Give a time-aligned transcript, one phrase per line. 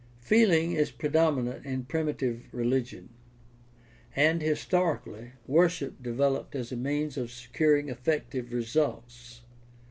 [0.31, 3.09] —Feeling is predominant in primitive religion,
[4.15, 9.41] and, historically, worship developed as a means of securing effective results.